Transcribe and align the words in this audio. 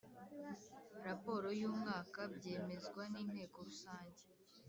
Raporo 1.05 1.47
y’umwaka 1.59 2.19
byemezwa 2.35 3.01
n’Inteko 3.11 3.57
Rusange; 3.67 4.23